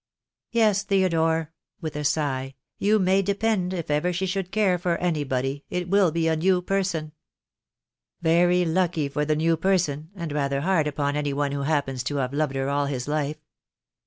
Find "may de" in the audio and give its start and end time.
2.97-3.35